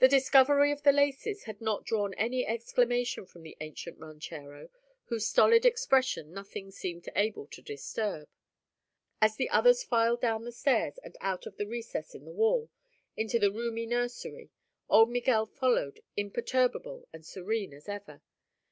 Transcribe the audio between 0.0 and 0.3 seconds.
The